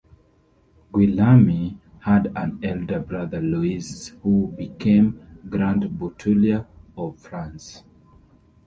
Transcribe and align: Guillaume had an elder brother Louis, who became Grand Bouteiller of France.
Guillaume 0.95 1.79
had 1.99 2.31
an 2.35 2.57
elder 2.63 2.99
brother 2.99 3.39
Louis, 3.39 4.07
who 4.23 4.47
became 4.57 5.21
Grand 5.47 5.83
Bouteiller 5.99 6.65
of 6.97 7.19
France. 7.19 7.83